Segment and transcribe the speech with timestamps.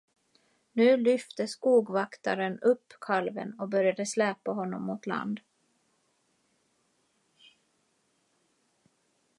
[0.71, 5.39] Nu lyfte skogvaktaren upp kalven och började släpa honom mot land.